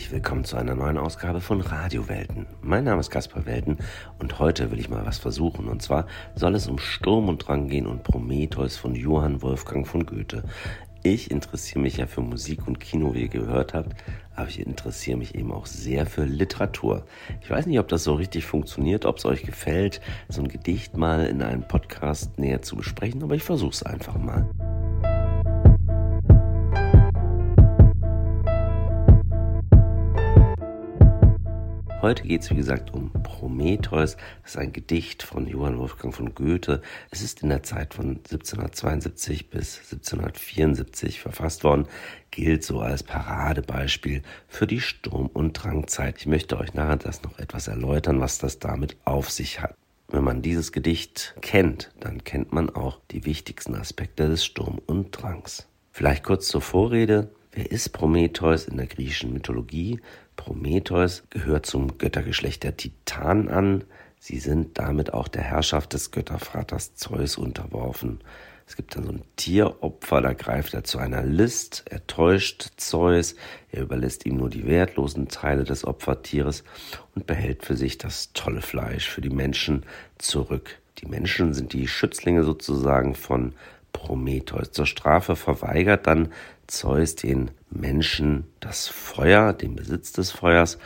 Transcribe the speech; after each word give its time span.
herzlich 0.00 0.14
willkommen 0.14 0.44
zu 0.44 0.56
einer 0.56 0.74
neuen 0.74 0.96
Ausgabe 0.96 1.42
von 1.42 1.60
Radiowelten. 1.60 2.46
Mein 2.62 2.84
Name 2.84 3.00
ist 3.00 3.10
Caspar 3.10 3.44
Welten 3.44 3.76
und 4.18 4.38
heute 4.38 4.70
will 4.70 4.80
ich 4.80 4.88
mal 4.88 5.04
was 5.04 5.18
versuchen. 5.18 5.68
Und 5.68 5.82
zwar 5.82 6.06
soll 6.34 6.54
es 6.54 6.68
um 6.68 6.78
Sturm 6.78 7.28
und 7.28 7.46
Drang 7.46 7.68
gehen 7.68 7.86
und 7.86 8.02
Prometheus 8.02 8.78
von 8.78 8.94
Johann 8.94 9.42
Wolfgang 9.42 9.86
von 9.86 10.06
Goethe. 10.06 10.42
Ich 11.02 11.30
interessiere 11.30 11.80
mich 11.80 11.98
ja 11.98 12.06
für 12.06 12.22
Musik 12.22 12.66
und 12.66 12.80
Kino, 12.80 13.12
wie 13.12 13.24
ihr 13.24 13.28
gehört 13.28 13.74
habt, 13.74 13.94
aber 14.34 14.48
ich 14.48 14.60
interessiere 14.60 15.18
mich 15.18 15.34
eben 15.34 15.52
auch 15.52 15.66
sehr 15.66 16.06
für 16.06 16.24
Literatur. 16.24 17.04
Ich 17.42 17.50
weiß 17.50 17.66
nicht, 17.66 17.78
ob 17.78 17.88
das 17.88 18.02
so 18.02 18.14
richtig 18.14 18.46
funktioniert, 18.46 19.04
ob 19.04 19.18
es 19.18 19.26
euch 19.26 19.42
gefällt, 19.42 20.00
so 20.30 20.40
ein 20.40 20.48
Gedicht 20.48 20.96
mal 20.96 21.26
in 21.26 21.42
einem 21.42 21.68
Podcast 21.68 22.38
näher 22.38 22.62
zu 22.62 22.74
besprechen, 22.74 23.22
aber 23.22 23.34
ich 23.34 23.42
versuche 23.42 23.72
es 23.72 23.82
einfach 23.82 24.16
mal. 24.16 24.48
Heute 32.02 32.22
geht 32.22 32.40
es, 32.40 32.50
wie 32.50 32.54
gesagt, 32.54 32.94
um 32.94 33.12
Prometheus. 33.22 34.16
Das 34.42 34.52
ist 34.52 34.56
ein 34.56 34.72
Gedicht 34.72 35.22
von 35.22 35.46
Johann 35.46 35.78
Wolfgang 35.78 36.14
von 36.14 36.34
Goethe. 36.34 36.80
Es 37.10 37.20
ist 37.20 37.42
in 37.42 37.50
der 37.50 37.62
Zeit 37.62 37.92
von 37.92 38.16
1772 38.16 39.50
bis 39.50 39.76
1774 39.76 41.20
verfasst 41.20 41.62
worden, 41.62 41.86
gilt 42.30 42.64
so 42.64 42.80
als 42.80 43.02
Paradebeispiel 43.02 44.22
für 44.48 44.66
die 44.66 44.80
Sturm- 44.80 45.28
und 45.34 45.52
Drangzeit. 45.52 46.16
Ich 46.16 46.26
möchte 46.26 46.58
euch 46.58 46.72
nachher 46.72 46.96
das 46.96 47.22
noch 47.22 47.38
etwas 47.38 47.68
erläutern, 47.68 48.18
was 48.18 48.38
das 48.38 48.58
damit 48.58 48.96
auf 49.04 49.30
sich 49.30 49.60
hat. 49.60 49.76
Wenn 50.08 50.24
man 50.24 50.40
dieses 50.40 50.72
Gedicht 50.72 51.34
kennt, 51.42 51.92
dann 52.00 52.24
kennt 52.24 52.50
man 52.50 52.70
auch 52.70 52.98
die 53.10 53.26
wichtigsten 53.26 53.74
Aspekte 53.74 54.26
des 54.26 54.42
Sturm 54.42 54.80
und 54.86 55.10
Drangs. 55.10 55.66
Vielleicht 55.92 56.24
kurz 56.24 56.48
zur 56.48 56.62
Vorrede. 56.62 57.30
Wer 57.52 57.70
ist 57.70 57.90
Prometheus 57.90 58.66
in 58.66 58.76
der 58.76 58.86
griechischen 58.86 59.32
Mythologie? 59.32 60.00
Prometheus 60.40 61.24
gehört 61.28 61.66
zum 61.66 61.98
Göttergeschlecht 61.98 62.62
der 62.62 62.74
Titanen 62.74 63.50
an. 63.50 63.84
Sie 64.18 64.38
sind 64.38 64.78
damit 64.78 65.12
auch 65.12 65.28
der 65.28 65.42
Herrschaft 65.42 65.92
des 65.92 66.12
Göttervaters 66.12 66.94
Zeus 66.94 67.36
unterworfen. 67.36 68.20
Es 68.66 68.74
gibt 68.74 68.96
dann 68.96 69.04
so 69.04 69.12
ein 69.12 69.22
Tieropfer, 69.36 70.22
da 70.22 70.32
greift 70.32 70.72
er 70.72 70.82
zu 70.82 70.96
einer 70.96 71.22
List, 71.22 71.84
er 71.90 72.06
täuscht 72.06 72.70
Zeus, 72.78 73.34
er 73.70 73.82
überlässt 73.82 74.24
ihm 74.24 74.38
nur 74.38 74.48
die 74.48 74.66
wertlosen 74.66 75.28
Teile 75.28 75.64
des 75.64 75.84
Opfertieres 75.84 76.64
und 77.14 77.26
behält 77.26 77.66
für 77.66 77.76
sich 77.76 77.98
das 77.98 78.32
tolle 78.32 78.62
Fleisch 78.62 79.10
für 79.10 79.20
die 79.20 79.28
Menschen 79.28 79.84
zurück. 80.16 80.78
Die 80.98 81.06
Menschen 81.06 81.52
sind 81.52 81.74
die 81.74 81.86
Schützlinge 81.86 82.44
sozusagen 82.44 83.14
von 83.14 83.52
Prometheus. 83.92 84.72
Zur 84.72 84.86
Strafe 84.86 85.36
verweigert 85.36 86.06
dann 86.06 86.32
Zeus 86.66 87.14
den 87.14 87.50
Menschen 87.70 88.44
das 88.60 88.88
Feuer, 88.88 89.52
den 89.52 89.76
Besitz 89.76 90.12
des 90.12 90.30
Feuers 90.30 90.78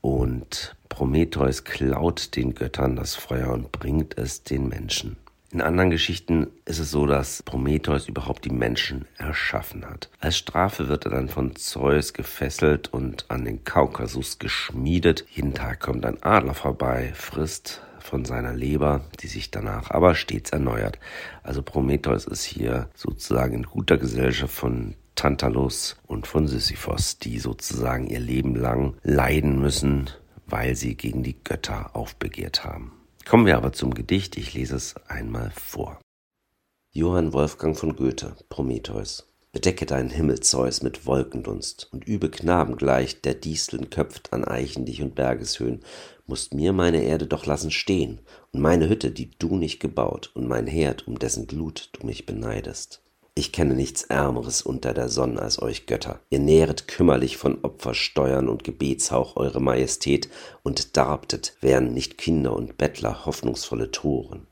und 0.00 0.76
Prometheus 0.88 1.64
klaut 1.64 2.36
den 2.36 2.54
Göttern 2.54 2.96
das 2.96 3.14
Feuer 3.14 3.52
und 3.52 3.72
bringt 3.72 4.18
es 4.18 4.42
den 4.42 4.68
Menschen. 4.68 5.16
In 5.52 5.60
anderen 5.60 5.90
Geschichten 5.90 6.46
ist 6.64 6.78
es 6.78 6.90
so, 6.90 7.06
dass 7.06 7.42
Prometheus 7.42 8.08
überhaupt 8.08 8.46
die 8.46 8.52
Menschen 8.52 9.04
erschaffen 9.18 9.84
hat. 9.84 10.08
Als 10.18 10.38
Strafe 10.38 10.88
wird 10.88 11.04
er 11.04 11.10
dann 11.10 11.28
von 11.28 11.56
Zeus 11.56 12.14
gefesselt 12.14 12.90
und 12.90 13.26
an 13.30 13.44
den 13.44 13.62
Kaukasus 13.62 14.38
geschmiedet. 14.38 15.26
Jeden 15.30 15.52
Tag 15.52 15.80
kommt 15.80 16.06
ein 16.06 16.22
Adler 16.22 16.54
vorbei, 16.54 17.12
frisst 17.14 17.82
von 17.98 18.24
seiner 18.24 18.54
Leber, 18.54 19.04
die 19.20 19.26
sich 19.26 19.50
danach 19.50 19.90
aber 19.90 20.14
stets 20.14 20.50
erneuert. 20.50 20.98
Also 21.42 21.62
Prometheus 21.62 22.24
ist 22.24 22.44
hier 22.44 22.88
sozusagen 22.94 23.54
in 23.54 23.62
guter 23.64 23.98
Gesellschaft 23.98 24.54
von 24.54 24.94
Tantalus 25.14 25.96
und 26.06 26.26
von 26.26 26.46
Sisyphos, 26.46 27.18
die 27.18 27.38
sozusagen 27.38 28.06
ihr 28.06 28.20
Leben 28.20 28.54
lang 28.54 28.96
leiden 29.02 29.60
müssen, 29.60 30.10
weil 30.46 30.76
sie 30.76 30.96
gegen 30.96 31.22
die 31.22 31.42
Götter 31.42 31.94
aufbegehrt 31.94 32.64
haben. 32.64 32.92
Kommen 33.26 33.46
wir 33.46 33.56
aber 33.56 33.72
zum 33.72 33.94
Gedicht, 33.94 34.36
ich 34.36 34.54
lese 34.54 34.76
es 34.76 34.96
einmal 35.08 35.52
vor. 35.54 36.00
Johann 36.90 37.32
Wolfgang 37.32 37.76
von 37.76 37.96
Goethe, 37.96 38.36
Prometheus. 38.48 39.28
Bedecke 39.52 39.84
deinen 39.84 40.08
Himmel, 40.08 40.40
Zeus, 40.40 40.82
mit 40.82 41.04
Wolkendunst 41.04 41.88
und 41.92 42.06
übe 42.06 42.30
Knaben 42.30 42.76
gleich, 42.76 43.20
der 43.20 43.34
Disteln 43.34 43.90
köpft 43.90 44.32
an 44.32 44.44
Eichendich 44.44 45.02
und 45.02 45.14
Bergeshöhen, 45.14 45.80
musst 46.26 46.54
mir 46.54 46.72
meine 46.72 47.02
Erde 47.02 47.26
doch 47.26 47.44
lassen 47.44 47.70
stehen 47.70 48.20
und 48.52 48.60
meine 48.60 48.88
Hütte, 48.88 49.10
die 49.10 49.30
du 49.38 49.56
nicht 49.56 49.78
gebaut 49.78 50.30
und 50.34 50.48
mein 50.48 50.66
Herd, 50.66 51.06
um 51.06 51.18
dessen 51.18 51.46
Glut 51.46 51.90
du 51.92 52.06
mich 52.06 52.24
beneidest. 52.24 53.02
Ich 53.34 53.50
kenne 53.50 53.74
nichts 53.74 54.02
Ärmeres 54.02 54.60
unter 54.60 54.92
der 54.92 55.08
Sonne 55.08 55.40
als 55.40 55.60
euch 55.60 55.86
Götter. 55.86 56.20
Ihr 56.28 56.38
nähret 56.38 56.86
kümmerlich 56.86 57.38
von 57.38 57.58
Opfersteuern 57.62 58.46
und 58.50 58.62
Gebetshauch 58.62 59.36
eure 59.36 59.60
Majestät 59.60 60.28
und 60.62 60.98
darbtet, 60.98 61.56
wären 61.62 61.94
nicht 61.94 62.18
Kinder 62.18 62.54
und 62.54 62.76
Bettler 62.76 63.24
hoffnungsvolle 63.24 63.90
Toren. 63.90 64.46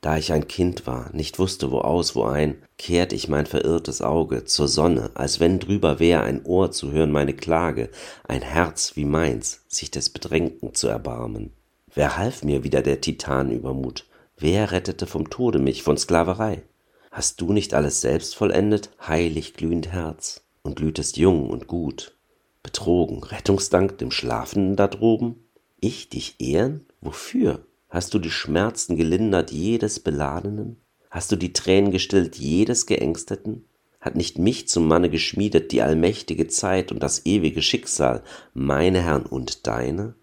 Da 0.00 0.16
ich 0.16 0.32
ein 0.32 0.48
Kind 0.48 0.86
war, 0.86 1.14
nicht 1.14 1.38
wusste 1.38 1.70
wo 1.70 1.78
aus, 1.78 2.16
wo 2.16 2.24
ein, 2.24 2.62
kehrt 2.78 3.12
ich 3.12 3.28
mein 3.28 3.44
verirrtes 3.44 4.00
Auge 4.00 4.44
zur 4.44 4.66
Sonne, 4.66 5.10
als 5.14 5.38
wenn 5.38 5.60
drüber 5.60 6.00
wär 6.00 6.22
ein 6.24 6.44
Ohr 6.44 6.72
zu 6.72 6.90
hören 6.90 7.12
meine 7.12 7.34
Klage, 7.34 7.90
ein 8.26 8.42
Herz 8.42 8.96
wie 8.96 9.04
meins, 9.04 9.60
sich 9.68 9.90
des 9.90 10.08
Bedrängten 10.08 10.74
zu 10.74 10.88
erbarmen. 10.88 11.52
Wer 11.94 12.16
half 12.16 12.42
mir 12.42 12.64
wieder 12.64 12.80
der 12.80 13.02
Titan 13.02 13.52
Übermut? 13.52 14.06
Wer 14.38 14.72
rettete 14.72 15.06
vom 15.06 15.28
Tode 15.28 15.58
mich, 15.58 15.82
von 15.82 15.98
Sklaverei? 15.98 16.62
Hast 17.12 17.42
du 17.42 17.52
nicht 17.52 17.74
alles 17.74 18.00
selbst 18.00 18.34
vollendet, 18.34 18.88
heilig 19.06 19.52
glühend 19.52 19.88
Herz, 19.88 20.40
und 20.62 20.76
glühtest 20.76 21.18
jung 21.18 21.50
und 21.50 21.66
gut, 21.66 22.16
betrogen, 22.62 23.22
Rettungsdank 23.22 23.98
dem 23.98 24.10
Schlafenden 24.10 24.76
da 24.76 24.88
droben? 24.88 25.36
Ich 25.78 26.08
dich 26.08 26.36
ehren? 26.38 26.86
Wofür? 27.02 27.66
Hast 27.90 28.14
du 28.14 28.18
die 28.18 28.30
Schmerzen 28.30 28.96
gelindert 28.96 29.50
jedes 29.50 30.00
Beladenen? 30.00 30.78
Hast 31.10 31.30
du 31.30 31.36
die 31.36 31.52
Tränen 31.52 31.90
gestillt 31.92 32.36
jedes 32.36 32.86
Geängsteten? 32.86 33.66
Hat 34.00 34.16
nicht 34.16 34.38
mich 34.38 34.68
zum 34.68 34.88
Manne 34.88 35.10
geschmiedet 35.10 35.70
die 35.70 35.82
allmächtige 35.82 36.48
Zeit 36.48 36.92
und 36.92 37.02
das 37.02 37.26
ewige 37.26 37.60
Schicksal, 37.60 38.22
meine 38.54 39.02
Herren 39.02 39.26
und 39.26 39.66
deine? 39.66 40.14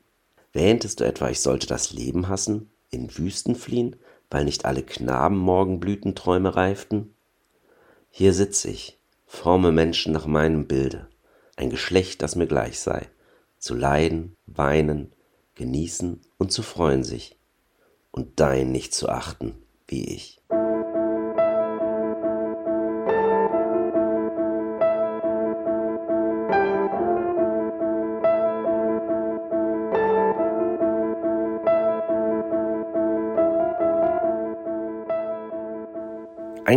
Wähntest 0.53 1.01
du 1.01 1.03
etwa, 1.03 1.29
ich 1.29 1.41
sollte 1.41 1.67
das 1.67 1.93
Leben 1.93 2.29
hassen, 2.29 2.71
in 2.89 3.15
Wüsten 3.15 3.53
fliehen, 3.53 3.95
weil 4.29 4.45
nicht 4.45 4.65
alle 4.65 4.83
Knaben 4.83 5.37
Morgenblütenträume 5.37 6.55
reiften? 6.55 7.15
Hier 8.09 8.33
sitz 8.33 8.65
ich, 8.65 8.99
forme 9.25 9.71
Menschen 9.71 10.13
nach 10.13 10.25
meinem 10.25 10.67
Bilde, 10.67 11.07
ein 11.55 11.69
Geschlecht, 11.69 12.21
das 12.21 12.35
mir 12.35 12.47
gleich 12.47 12.79
sei, 12.79 13.07
zu 13.57 13.75
leiden, 13.75 14.35
weinen, 14.45 15.13
genießen 15.55 16.21
und 16.37 16.51
zu 16.51 16.63
freuen 16.63 17.03
sich, 17.03 17.37
und 18.11 18.39
dein 18.39 18.71
nicht 18.71 18.93
zu 18.93 19.09
achten, 19.09 19.55
wie 19.87 20.05
ich. 20.05 20.41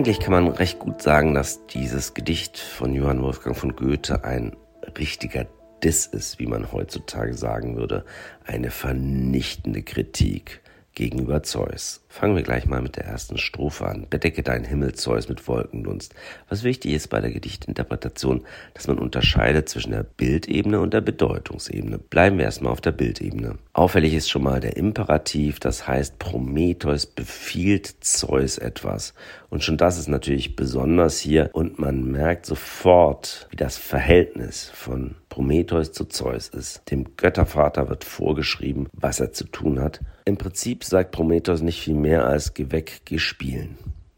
Eigentlich 0.03 0.19
kann 0.19 0.33
man 0.33 0.49
recht 0.49 0.81
gut 0.81 1.01
sagen, 1.01 1.33
dass 1.33 1.65
dieses 1.67 2.13
Gedicht 2.13 2.59
von 2.59 2.93
Johann 2.93 3.23
Wolfgang 3.23 3.57
von 3.57 3.77
Goethe 3.77 4.25
ein 4.25 4.57
richtiger 4.99 5.47
Diss 5.85 6.07
ist, 6.07 6.41
wie 6.41 6.49
man 6.49 6.73
heutzutage 6.73 7.35
sagen 7.35 7.77
würde, 7.77 8.05
eine 8.45 8.73
vernichtende 8.73 9.85
Kritik 9.85 10.61
gegenüber 10.95 11.43
Zeus. 11.43 12.05
Fangen 12.09 12.37
wir 12.37 12.43
gleich 12.43 12.67
mal 12.67 12.83
mit 12.83 12.97
der 12.97 13.07
ersten 13.07 13.39
Strophe 13.39 13.87
an. 13.87 14.07
Bedecke 14.11 14.43
deinen 14.43 14.65
Himmel, 14.65 14.95
Zeus, 14.95 15.29
mit 15.29 15.49
Wolkendunst. 15.49 16.15
Was 16.49 16.63
wichtig 16.63 16.93
ist 16.93 17.09
bei 17.09 17.21
der 17.21 17.31
Gedichtinterpretation, 17.31 18.45
dass 18.75 18.87
man 18.87 18.99
unterscheidet 18.99 19.69
zwischen 19.69 19.93
der 19.93 20.03
Bildebene 20.03 20.81
und 20.81 20.93
der 20.93 21.01
Bedeutungsebene. 21.01 21.99
Bleiben 21.99 22.37
wir 22.37 22.45
erstmal 22.45 22.73
auf 22.73 22.83
der 22.83 22.93
Bildebene. 22.93 23.57
Auffällig 23.73 24.13
ist 24.13 24.29
schon 24.29 24.43
mal 24.43 24.61
der 24.61 24.77
Imperativ, 24.77 25.59
das 25.59 25.89
heißt 25.89 26.19
Prometheus 26.19 27.07
befiehlt 27.07 27.87
Zeus 28.01 28.59
etwas. 28.59 29.15
Und 29.49 29.65
schon 29.65 29.79
das 29.79 29.99
ist 29.99 30.09
natürlich 30.09 30.57
besonders 30.57 31.19
hier 31.19 31.49
und 31.55 31.79
man 31.79 32.11
merkt 32.11 32.45
sofort, 32.45 33.47
wie 33.51 33.57
das 33.57 33.79
Verhältnis 33.79 34.71
von 34.75 35.15
Prometheus 35.33 35.93
zu 35.93 36.05
Zeus 36.05 36.51
ist. 36.51 36.83
Dem 36.91 37.17
Göttervater 37.17 37.89
wird 37.89 38.05
vorgeschrieben, 38.05 38.91
was 38.93 39.19
er 39.19 39.33
zu 39.33 39.45
tun 39.45 39.81
hat. 39.81 40.01
Im 40.27 40.37
Prinzip 40.37 40.85
sagt 40.85 41.11
Prometheus 41.11 41.63
nicht 41.63 41.81
viel 41.81 41.95
mehr 41.95 42.27
als 42.27 42.53
Geh 42.53 42.71
weg. 42.71 43.01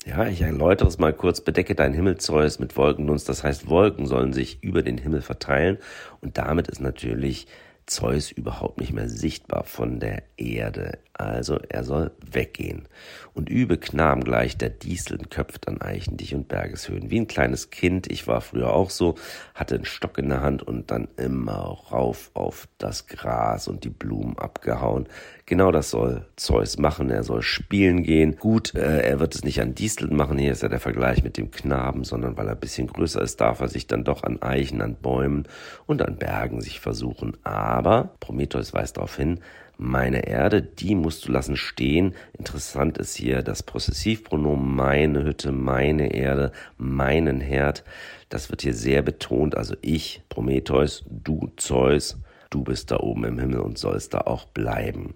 Ja, 0.05 0.27
ich 0.27 0.43
erläutere 0.43 0.89
es 0.89 0.99
mal 0.99 1.13
kurz. 1.13 1.41
Bedecke 1.41 1.77
deinen 1.77 1.95
Himmel, 1.95 2.19
Zeus, 2.19 2.59
mit 2.59 2.77
Wolkendunst. 2.77 3.29
Das 3.29 3.45
heißt, 3.45 3.69
Wolken 3.69 4.07
sollen 4.07 4.33
sich 4.33 4.61
über 4.65 4.83
den 4.83 4.99
Himmel 4.99 5.23
verteilen. 5.23 5.79
Und 6.21 6.37
damit 6.37 6.67
ist 6.67 6.81
natürlich 6.81 7.47
Zeus 7.87 8.31
überhaupt 8.31 8.79
nicht 8.81 8.93
mehr 8.93 9.09
sichtbar 9.09 9.65
von 9.65 10.01
der 10.01 10.23
Erde. 10.37 10.99
Also 11.13 11.59
er 11.69 11.85
soll 11.85 12.11
weggehen. 12.21 12.89
Und 13.35 13.49
übe 13.49 13.79
Knaben 13.79 14.25
gleich, 14.25 14.57
der 14.59 14.71
Disteln 14.71 15.29
köpft 15.31 15.69
an 15.69 15.81
Eichendich 15.81 16.35
und 16.35 16.49
Bergeshöhen. 16.49 17.11
Wie 17.11 17.21
ein 17.21 17.29
kleines 17.29 17.71
Kind, 17.71 18.11
ich 18.11 18.27
war 18.27 18.41
früher 18.41 18.73
auch 18.73 18.91
so, 18.91 19.15
hatte 19.55 19.77
einen 19.77 19.85
Stock 19.85 20.19
in 20.19 20.29
der 20.29 20.41
Hand 20.41 20.63
und 20.63 20.91
dann 20.91 21.09
immer 21.17 21.61
rauf 21.93 22.31
auf 22.35 22.69
das 22.79 23.07
Gras 23.07 23.69
und 23.69 23.85
die 23.85 23.91
Blumen 23.91 24.39
abgehauen. 24.39 25.09
Genau 25.47 25.71
das 25.71 25.91
soll 25.91 26.25
Zeus 26.37 26.79
machen. 26.79 27.11
Er 27.11 27.23
soll 27.23 27.43
spielen 27.43 28.03
gehen. 28.03 28.37
Gut, 28.37 28.75
äh, 28.75 29.03
er 29.03 29.21
wird 29.21 29.35
es 29.35 29.45
nicht 29.45 29.61
an 29.61 29.75
Disteln 29.75 30.17
machen. 30.17 30.39
Hier 30.39 30.53
ist 30.53 30.63
ja 30.63 30.71
der 30.71 30.81
Vergleich 30.81 31.23
mit 31.23 31.37
dem 31.37 31.51
Knaben, 31.51 32.05
sondern 32.05 32.39
weil 32.39 32.47
er 32.47 32.53
ein 32.55 32.61
bisschen 32.61 32.87
größer 32.87 33.21
ist, 33.21 33.43
darf 33.43 33.61
er 33.61 33.69
sich 33.69 33.87
dann 33.87 34.05
doch 34.05 34.23
an 34.23 34.41
Eichen, 34.41 34.81
an 34.81 34.95
Bäumen 34.95 35.47
und 35.85 36.01
an 36.01 36.17
Bergen 36.17 36.63
sich 36.63 36.81
versuchen. 36.81 37.37
Aber 37.45 38.15
Prometheus 38.21 38.73
weist 38.73 38.97
darauf 38.97 39.17
hin, 39.17 39.41
meine 39.77 40.27
Erde, 40.27 40.63
die 40.63 40.95
musst 40.95 41.29
du 41.29 41.33
lassen 41.33 41.57
stehen. 41.57 42.15
Interessant 42.39 42.97
ist 42.97 43.15
hier 43.15 43.43
das 43.43 43.63
Possessivpronomen 43.63 44.75
meine 44.75 45.25
Hütte, 45.25 45.53
meine 45.53 46.15
Erde, 46.15 46.53
meinen 46.79 47.41
Herd. 47.41 47.85
Das 48.31 48.51
wird 48.51 48.63
hier 48.63 48.75
sehr 48.75 49.03
betont. 49.03 49.57
Also 49.57 49.75
ich, 49.83 50.23
Prometheus, 50.31 51.05
du, 51.11 51.53
Zeus, 51.57 52.19
du 52.55 52.63
bist 52.63 52.91
da 52.91 53.01
oben 53.01 53.25
im 53.25 53.39
Himmel 53.39 53.61
und 53.61 53.79
sollst 53.79 54.15
da 54.15 54.19
auch 54.21 54.45
bleiben. 54.45 55.15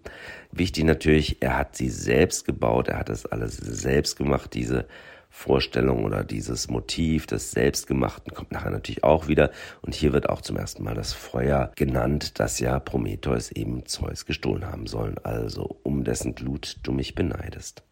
Wichtig 0.50 0.84
natürlich, 0.84 1.40
er 1.40 1.56
hat 1.56 1.76
sie 1.76 1.88
selbst 1.88 2.44
gebaut, 2.44 2.88
er 2.88 2.98
hat 2.98 3.08
das 3.08 3.26
alles 3.26 3.56
selbst 3.56 4.16
gemacht, 4.16 4.54
diese 4.54 4.86
Vorstellung 5.30 6.04
oder 6.04 6.24
dieses 6.24 6.68
Motiv 6.68 7.26
des 7.26 7.52
Selbstgemachten 7.52 8.34
kommt 8.34 8.50
nachher 8.50 8.70
natürlich 8.70 9.04
auch 9.04 9.28
wieder. 9.28 9.50
Und 9.82 9.94
hier 9.94 10.12
wird 10.12 10.28
auch 10.28 10.40
zum 10.40 10.56
ersten 10.56 10.82
Mal 10.82 10.94
das 10.94 11.12
Feuer 11.12 11.70
genannt, 11.76 12.40
das 12.40 12.58
ja 12.58 12.80
Prometheus 12.80 13.52
eben 13.52 13.86
Zeus 13.86 14.26
gestohlen 14.26 14.66
haben 14.66 14.86
sollen. 14.86 15.16
Also 15.22 15.78
um 15.84 16.02
dessen 16.02 16.34
Glut 16.34 16.78
du 16.82 16.92
mich 16.92 17.14
beneidest. 17.14 17.84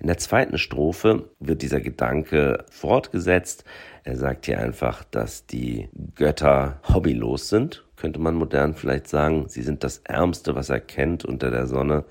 In 0.00 0.06
der 0.06 0.18
zweiten 0.18 0.58
Strophe 0.58 1.30
wird 1.38 1.62
dieser 1.62 1.80
Gedanke 1.80 2.64
fortgesetzt. 2.70 3.64
Er 4.02 4.16
sagt 4.16 4.46
hier 4.46 4.58
einfach, 4.58 5.04
dass 5.04 5.46
die 5.46 5.90
Götter 6.14 6.80
hobbylos 6.88 7.50
sind, 7.50 7.84
könnte 8.00 8.18
man 8.18 8.34
modern 8.34 8.74
vielleicht 8.74 9.08
sagen. 9.08 9.44
Sie 9.48 9.62
sind 9.62 9.84
das 9.84 9.98
Ärmste, 9.98 10.54
was 10.54 10.70
er 10.70 10.80
kennt 10.80 11.24
unter 11.24 11.50
der 11.50 11.66
Sonne. 11.66 12.04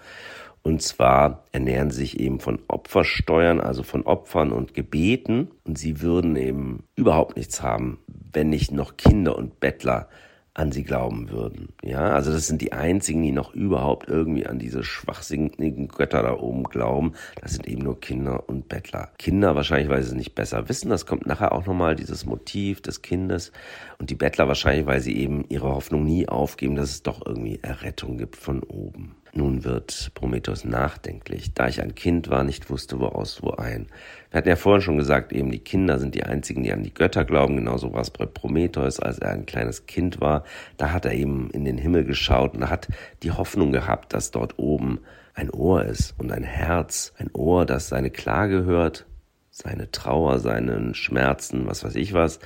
Und 0.61 0.81
zwar 0.81 1.45
ernähren 1.51 1.89
sie 1.89 2.01
sich 2.01 2.19
eben 2.19 2.39
von 2.39 2.59
Opfersteuern, 2.67 3.59
also 3.59 3.81
von 3.81 4.03
Opfern 4.03 4.51
und 4.51 4.73
Gebeten. 4.73 5.49
Und 5.63 5.77
sie 5.79 6.01
würden 6.01 6.35
eben 6.35 6.83
überhaupt 6.95 7.37
nichts 7.37 7.63
haben, 7.63 7.99
wenn 8.07 8.49
nicht 8.49 8.71
noch 8.71 8.97
Kinder 8.97 9.35
und 9.35 9.59
Bettler 9.59 10.07
an 10.53 10.71
sie 10.71 10.83
glauben 10.83 11.29
würden. 11.29 11.69
Ja, 11.83 12.11
also 12.11 12.31
das 12.31 12.47
sind 12.47 12.61
die 12.61 12.73
einzigen, 12.73 13.21
die 13.23 13.31
noch 13.31 13.53
überhaupt 13.53 14.09
irgendwie 14.09 14.45
an 14.45 14.59
diese 14.59 14.83
schwachsinnigen 14.83 15.87
Götter 15.87 16.23
da 16.23 16.33
oben 16.33 16.63
glauben. 16.63 17.13
Das 17.41 17.53
sind 17.53 17.67
eben 17.67 17.83
nur 17.83 17.99
Kinder 17.99 18.49
und 18.49 18.67
Bettler. 18.67 19.09
Kinder 19.17 19.55
wahrscheinlich, 19.55 19.89
weil 19.89 20.03
sie 20.03 20.09
es 20.09 20.15
nicht 20.15 20.35
besser 20.35 20.67
wissen. 20.69 20.89
Das 20.89 21.05
kommt 21.05 21.25
nachher 21.25 21.51
auch 21.51 21.65
nochmal 21.65 21.95
dieses 21.95 22.25
Motiv 22.25 22.81
des 22.81 23.01
Kindes. 23.01 23.51
Und 23.99 24.09
die 24.09 24.15
Bettler 24.15 24.47
wahrscheinlich, 24.47 24.85
weil 24.85 25.01
sie 25.01 25.17
eben 25.17 25.45
ihre 25.49 25.69
Hoffnung 25.69 26.03
nie 26.03 26.27
aufgeben, 26.27 26.75
dass 26.75 26.89
es 26.89 27.03
doch 27.03 27.25
irgendwie 27.25 27.59
Errettung 27.61 28.17
gibt 28.17 28.35
von 28.35 28.63
oben. 28.63 29.15
Nun 29.33 29.63
wird 29.63 30.11
Prometheus 30.15 30.63
nachdenklich. 30.63 31.53
Da 31.53 31.67
ich 31.67 31.81
ein 31.81 31.95
Kind 31.95 32.29
war, 32.29 32.43
nicht 32.43 32.69
wusste, 32.69 32.99
woraus 32.99 33.43
wo 33.43 33.51
ein. 33.51 33.87
Wir 34.31 34.39
hatten 34.39 34.49
ja 34.49 34.55
vorhin 34.55 34.81
schon 34.81 34.97
gesagt, 34.97 35.31
eben 35.33 35.51
die 35.51 35.59
Kinder 35.59 35.99
sind 35.99 36.15
die 36.15 36.23
einzigen, 36.23 36.63
die 36.63 36.73
an 36.73 36.83
die 36.83 36.93
Götter 36.93 37.25
glauben. 37.25 37.55
Genauso 37.55 37.93
war 37.93 38.01
es 38.01 38.09
bei 38.09 38.25
Prometheus, 38.25 38.99
als 38.99 39.19
er 39.19 39.31
ein 39.31 39.45
kleines 39.45 39.85
Kind 39.85 40.19
war. 40.19 40.43
Da 40.77 40.91
hat 40.91 41.05
er 41.05 41.13
eben 41.13 41.49
in 41.51 41.65
den 41.65 41.77
Himmel 41.77 42.05
geschaut 42.05 42.55
und 42.55 42.69
hat 42.69 42.87
die 43.23 43.31
Hoffnung 43.31 43.71
gehabt, 43.71 44.13
dass 44.13 44.31
dort 44.31 44.57
oben 44.57 44.99
ein 45.35 45.49
Ohr 45.51 45.85
ist 45.85 46.15
und 46.17 46.31
ein 46.31 46.43
Herz. 46.43 47.13
Ein 47.17 47.29
Ohr, 47.33 47.65
das 47.65 47.89
seine 47.89 48.09
Klage 48.09 48.63
hört, 48.63 49.05
seine 49.51 49.91
Trauer, 49.91 50.39
seinen 50.39 50.95
Schmerzen, 50.95 51.67
was 51.67 51.83
weiß 51.83 51.95
ich 51.95 52.13
was. 52.13 52.39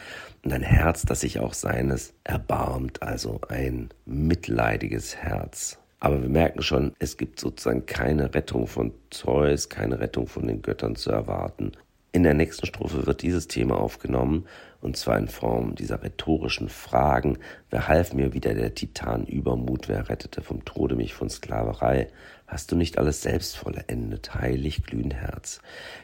Und 0.44 0.52
ein 0.52 0.64
Herz, 0.64 1.04
das 1.04 1.22
sich 1.22 1.40
auch 1.40 1.54
seines 1.54 2.14
erbarmt, 2.24 3.02
also 3.02 3.40
ein 3.48 3.90
mitleidiges 4.06 5.16
Herz. 5.16 5.80
Aber 6.04 6.22
wir 6.22 6.28
merken 6.28 6.62
schon, 6.62 6.92
es 7.00 7.16
gibt 7.16 7.40
sozusagen 7.40 7.86
keine 7.86 8.36
Rettung 8.36 8.68
von 8.68 8.92
Zeus, 9.10 9.70
keine 9.70 10.02
Rettung 10.02 10.28
von 10.28 10.46
den 10.46 10.62
Göttern 10.62 10.98
zu 10.98 11.12
erwarten. 11.12 11.72
In 12.12 12.24
der 12.24 12.34
nächsten 12.34 12.66
Strophe 12.66 13.08
wird 13.08 13.22
dieses 13.22 13.48
Thema 13.48 13.78
aufgenommen, 13.80 14.46
und 14.84 14.98
zwar 14.98 15.18
in 15.18 15.30
Form 15.30 15.76
dieser 15.76 16.04
rhetorischen 16.04 16.68
Fragen. 16.68 17.38
Wer 17.70 17.88
half 17.88 18.14
mir 18.14 18.34
wieder 18.34 18.54
der 18.54 18.76
Titan 18.76 19.26
Übermut? 19.26 19.88
Wer 19.88 20.10
rettete 20.10 20.42
vom 20.42 20.66
Tode 20.66 20.96
mich 20.96 21.14
von 21.14 21.30
Sklaverei? 21.30 22.10
Hast 22.46 22.72
du 22.72 22.76
nicht 22.76 23.00
alles 23.00 23.22
selbst 23.22 23.58
vollendet, 23.58 24.36
heilig 24.36 24.84
glühend 24.84 25.16
Herz? 25.16 25.60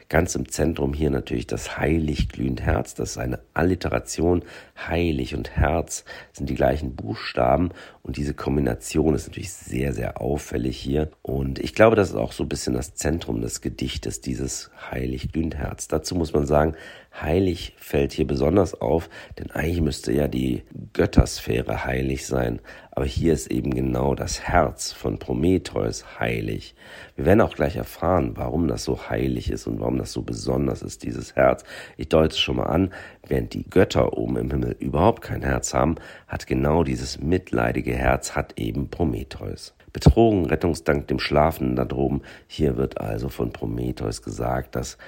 Ganz 0.08 0.34
im 0.34 0.48
Zentrum 0.48 0.94
hier 0.94 1.10
natürlich 1.10 1.46
das 1.46 1.76
heilig 1.78 2.28
glühend 2.28 2.62
Herz. 2.62 2.94
Das 2.94 3.10
ist 3.10 3.18
eine 3.18 3.38
Alliteration. 3.54 4.42
Heilig 4.88 5.36
und 5.36 5.50
Herz 5.50 6.04
sind 6.32 6.48
die 6.48 6.56
gleichen 6.56 6.96
Buchstaben 6.96 7.70
und 8.02 8.16
diese 8.16 8.34
Kombination 8.34 9.14
ist 9.14 9.28
natürlich 9.28 9.52
sehr, 9.52 9.92
sehr 9.92 10.20
auffällig 10.20 10.76
hier. 10.76 11.10
Und 11.22 11.60
ich 11.60 11.74
glaube, 11.74 11.94
das 11.94 12.08
ist 12.08 12.16
auch 12.16 12.32
so 12.32 12.42
ein 12.42 12.48
bisschen 12.48 12.74
das 12.74 12.94
Zentrum 12.94 13.42
des 13.42 13.60
Gedichtes, 13.60 14.20
dieses 14.20 14.70
heilig 14.90 15.30
glühend 15.30 15.54
Herz. 15.54 15.86
Dazu 15.86 16.16
muss 16.16 16.32
man 16.32 16.46
sagen, 16.46 16.74
heilig 17.18 17.74
fällt 17.76 18.12
hier 18.12 18.26
besonders 18.26 18.80
auf, 18.80 19.08
denn 19.38 19.50
eigentlich 19.50 19.80
müsste 19.80 20.12
ja 20.12 20.28
die 20.28 20.62
Göttersphäre 20.92 21.84
heilig 21.84 22.26
sein. 22.26 22.60
Aber 22.92 23.04
hier 23.04 23.32
ist 23.32 23.50
eben 23.50 23.72
genau 23.74 24.14
das 24.14 24.42
Herz 24.42 24.92
von 24.92 25.18
Prometheus 25.18 26.18
heilig. 26.18 26.74
Wir 27.16 27.24
werden 27.24 27.40
auch 27.40 27.54
gleich 27.54 27.76
erfahren, 27.76 28.32
warum 28.36 28.68
das 28.68 28.84
so 28.84 29.08
heilig 29.08 29.50
ist 29.50 29.66
und 29.66 29.80
warum 29.80 29.98
das 29.98 30.12
so 30.12 30.22
besonders 30.22 30.82
ist, 30.82 31.02
dieses 31.02 31.36
Herz. 31.36 31.64
Ich 31.96 32.08
deute 32.08 32.34
es 32.34 32.38
schon 32.38 32.56
mal 32.56 32.64
an, 32.64 32.92
während 33.26 33.54
die 33.54 33.68
Götter 33.68 34.16
oben 34.16 34.36
im 34.36 34.50
Himmel 34.50 34.76
überhaupt 34.78 35.22
kein 35.22 35.42
Herz 35.42 35.74
haben, 35.74 35.96
hat 36.26 36.46
genau 36.46 36.84
dieses 36.84 37.20
mitleidige 37.20 37.94
Herz, 37.94 38.36
hat 38.36 38.58
eben 38.58 38.90
Prometheus. 38.90 39.74
Betrogen, 39.92 40.46
Rettungsdank 40.46 41.08
dem 41.08 41.18
Schlafenden 41.18 41.74
da 41.74 41.84
droben. 41.84 42.22
Hier 42.46 42.76
wird 42.76 43.00
also 43.00 43.28
von 43.28 43.52
Prometheus 43.52 44.22
gesagt, 44.22 44.76
dass 44.76 44.98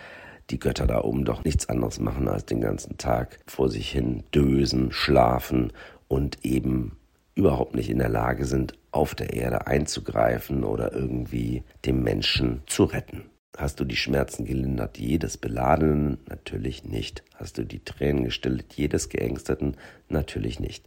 die 0.52 0.60
Götter 0.60 0.86
da 0.86 1.02
oben 1.02 1.24
doch 1.24 1.42
nichts 1.44 1.68
anderes 1.68 1.98
machen, 1.98 2.28
als 2.28 2.44
den 2.44 2.60
ganzen 2.60 2.98
Tag 2.98 3.40
vor 3.46 3.68
sich 3.68 3.90
hin 3.90 4.22
dösen, 4.34 4.92
schlafen 4.92 5.72
und 6.08 6.44
eben 6.44 6.98
überhaupt 7.34 7.74
nicht 7.74 7.90
in 7.90 7.98
der 7.98 8.10
Lage 8.10 8.44
sind, 8.44 8.74
auf 8.90 9.14
der 9.14 9.32
Erde 9.32 9.66
einzugreifen 9.66 10.64
oder 10.64 10.92
irgendwie 10.92 11.64
dem 11.86 12.02
Menschen 12.02 12.62
zu 12.66 12.84
retten. 12.84 13.31
Hast 13.58 13.80
du 13.80 13.84
die 13.84 13.96
Schmerzen 13.96 14.46
gelindert 14.46 14.96
jedes 14.96 15.36
Beladenen? 15.36 16.16
Natürlich 16.26 16.84
nicht. 16.84 17.22
Hast 17.34 17.58
du 17.58 17.64
die 17.64 17.84
Tränen 17.84 18.24
gestillt 18.24 18.72
jedes 18.74 19.10
Geängsteten? 19.10 19.76
Natürlich 20.08 20.58
nicht. 20.58 20.86